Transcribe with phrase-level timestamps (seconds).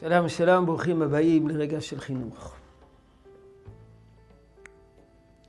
[0.00, 2.54] שלום, שלום, ברוכים הבאים לרגע של חינוך.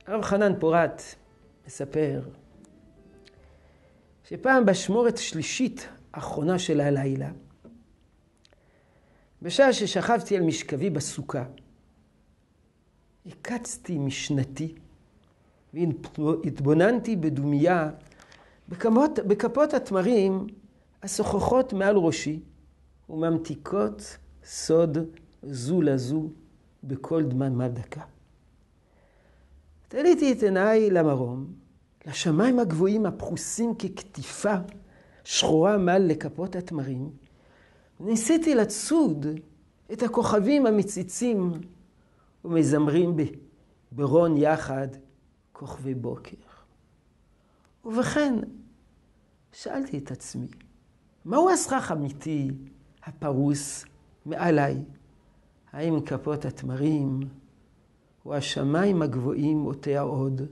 [0.06, 1.02] הרב חנן פורת
[1.66, 2.20] מספר
[4.24, 7.30] שפעם באשמורת שלישית האחרונה של הלילה,
[9.42, 11.44] בשעה ששכבתי על משכבי בסוכה,
[13.26, 14.74] הקצתי משנתי
[15.74, 17.90] והתבוננתי בדומייה
[18.68, 20.46] בכפות, בכפות התמרים
[21.02, 22.40] השוחחות מעל ראשי
[23.08, 24.18] וממתיקות
[24.50, 24.98] סוד
[25.42, 26.28] זו לזו
[26.84, 28.00] בכל דממה דקה.
[29.88, 31.46] תליתי את עיניי למרום,
[32.06, 34.54] לשמיים הגבוהים הפחוסים כקטיפה
[35.24, 37.10] שחורה מעל לכפות התמרים,
[38.00, 39.26] ניסיתי לצוד
[39.92, 41.52] את הכוכבים המציצים
[42.44, 43.16] ומזמרים
[43.92, 44.88] ברון יחד
[45.52, 46.36] כוכבי בוקר.
[47.84, 48.34] ובכן,
[49.52, 50.48] שאלתי את עצמי,
[51.24, 52.50] מהו הסכך אמיתי
[53.02, 53.84] הפרוס
[54.28, 54.82] מעליי?
[55.72, 57.20] האם כפות התמרים
[58.26, 60.42] או השמיים הגבוהים אותי העוד?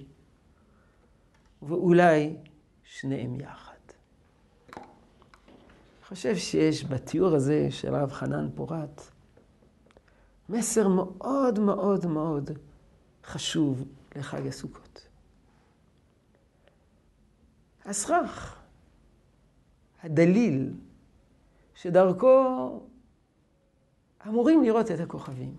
[1.62, 2.36] ואולי
[2.84, 3.72] שניהם יחד.
[4.76, 9.02] אני חושב שיש בתיאור הזה של הרב חנן פורת
[10.48, 12.50] מסר מאוד מאוד מאוד
[13.24, 13.84] חשוב
[14.16, 15.06] לחג הסוכות.
[17.84, 18.56] הסכך,
[20.02, 20.72] הדליל,
[21.74, 22.80] שדרכו
[24.28, 25.54] אמורים לראות את הכוכבים,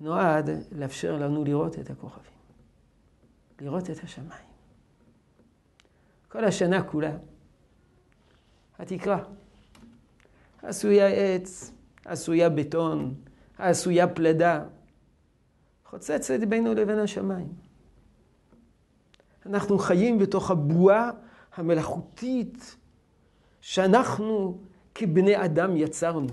[0.00, 2.32] נועד לאפשר לנו לראות את הכוכבים,
[3.60, 4.46] לראות את השמיים.
[6.28, 7.16] כל השנה כולה,
[8.78, 9.24] התקרה,
[10.62, 11.72] עשויה עץ,
[12.04, 13.14] עשויה בטון,
[13.58, 14.64] עשויה פלדה,
[15.84, 17.52] חוצצת בינו לבין השמיים.
[19.46, 21.10] אנחנו חיים בתוך הבועה
[21.54, 22.76] המלאכותית
[23.60, 24.58] שאנחנו
[24.94, 26.28] כבני אדם יצרנו.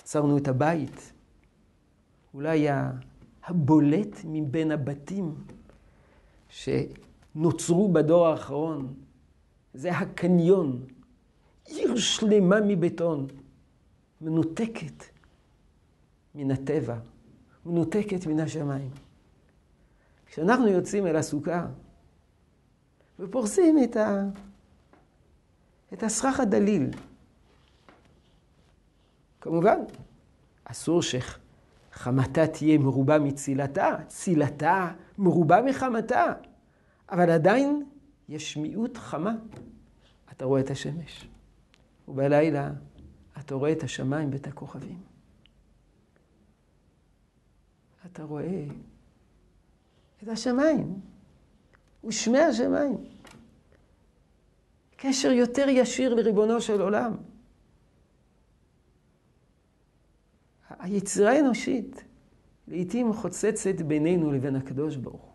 [0.00, 1.12] יצרנו את הבית,
[2.34, 2.66] אולי
[3.44, 5.34] הבולט מבין הבתים
[6.48, 8.94] שנוצרו בדור האחרון.
[9.74, 10.86] זה הקניון,
[11.66, 13.26] עיר שלמה מבטון,
[14.20, 15.04] מנותקת
[16.34, 16.98] מן הטבע,
[17.66, 18.90] מנותקת מן השמיים.
[20.26, 21.66] כשאנחנו יוצאים אל הסוכה
[23.18, 24.24] ופורסים את, ה...
[25.92, 26.90] את הסכך הדליל,
[29.42, 29.78] כמובן,
[30.64, 36.32] אסור שחמתה תהיה מרובה מצילתה, צילתה מרובה מחמתה,
[37.10, 37.84] אבל עדיין
[38.28, 39.34] יש מיעוט חמה.
[40.32, 41.28] אתה רואה את השמש,
[42.08, 42.70] ובלילה
[43.38, 45.00] אתה רואה את השמיים ואת הכוכבים.
[48.06, 48.64] אתה רואה
[50.22, 51.00] את השמיים
[52.04, 52.96] ושמי השמיים.
[54.96, 57.16] קשר יותר ישיר לריבונו של עולם.
[60.82, 62.04] היצירה האנושית
[62.68, 65.32] לעתים חוצצת בינינו לבין הקדוש ברוך הוא.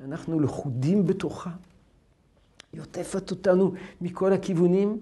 [0.00, 1.50] אנחנו לכודים בתוכה,
[2.72, 5.00] היא עוטפת אותנו מכל הכיוונים.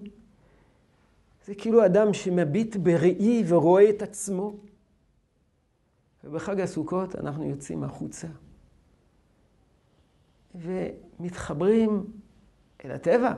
[1.45, 4.53] זה כאילו אדם שמביט בראי ורואה את עצמו.
[6.23, 8.27] ובחג הסוכות אנחנו יוצאים החוצה
[10.55, 12.05] ומתחברים
[12.85, 13.33] אל הטבע,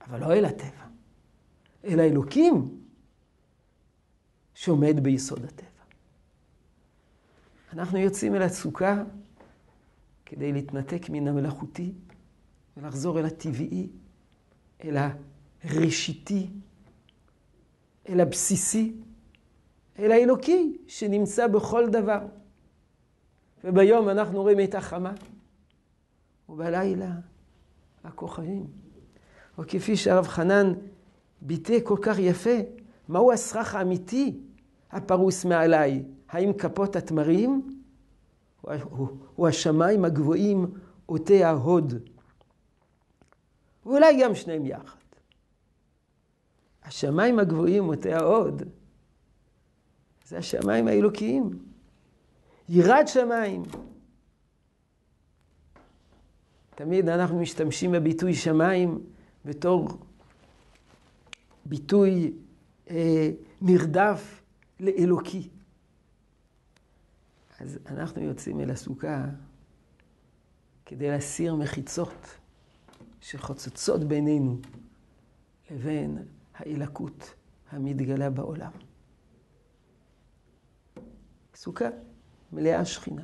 [0.00, 0.86] אבל לא אל הטבע,
[1.84, 2.79] אל האלוקים
[4.60, 5.68] שעומד ביסוד הטבע.
[7.72, 9.02] אנחנו יוצאים אל הסוכה
[10.26, 11.92] כדי להתנתק מן המלאכותי
[12.76, 13.88] ולחזור אל הטבעי,
[14.84, 14.96] אל
[15.64, 16.50] הראשיתי,
[18.08, 18.92] אל הבסיסי,
[19.98, 22.20] אל האלוקי שנמצא בכל דבר.
[23.64, 25.12] וביום אנחנו רואים את החמה,
[26.48, 27.12] ובלילה
[28.04, 28.66] הכוכבים.
[29.58, 30.72] או כפי שהרב חנן
[31.40, 32.56] ביטא כל כך יפה,
[33.08, 34.40] מהו הסכך האמיתי
[34.92, 36.02] הפרוס מעליי?
[36.28, 37.80] האם כפות התמרים
[39.38, 40.66] או השמיים הגבוהים
[41.06, 41.94] עוטי ההוד?
[43.86, 44.98] ואולי גם שניהם יחד.
[46.84, 48.62] השמיים הגבוהים עוטי ההוד
[50.26, 51.50] זה השמיים האלוקיים.
[52.68, 53.62] יראת שמיים.
[56.74, 58.98] תמיד אנחנו משתמשים בביטוי שמיים
[59.44, 59.88] בתור
[61.66, 62.32] ביטוי
[62.90, 63.30] אה,
[63.62, 64.39] נרדף
[64.80, 65.48] לאלוקי.
[67.60, 69.24] אז אנחנו יוצאים אל הסוכה
[70.86, 72.38] כדי להסיר מחיצות
[73.20, 74.58] שחוצצות בינינו
[75.70, 76.18] לבין
[76.54, 77.34] האלקות
[77.70, 78.70] המתגלה בעולם.
[81.54, 81.88] סוכה
[82.52, 83.22] מלאה שכינה.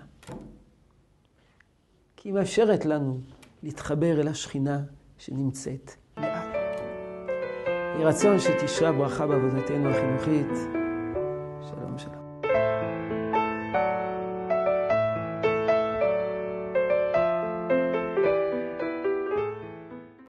[2.17, 3.21] כי היא מאפשרת לנו
[3.63, 4.85] להתחבר אל השכינה
[5.19, 6.55] שנמצאת מעל.
[7.97, 10.86] יהי רצון שתשרה ברכה בעבודתנו החינוכית.